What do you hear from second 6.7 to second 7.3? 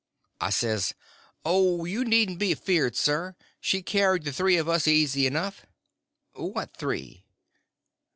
three?"